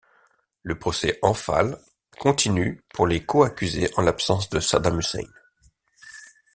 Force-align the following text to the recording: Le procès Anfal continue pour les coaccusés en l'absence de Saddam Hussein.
Le 0.63 0.79
procès 0.79 1.19
Anfal 1.21 1.77
continue 2.19 2.81
pour 2.91 3.05
les 3.05 3.23
coaccusés 3.23 3.91
en 3.97 4.01
l'absence 4.01 4.49
de 4.49 4.59
Saddam 4.59 4.97
Hussein. 4.97 5.27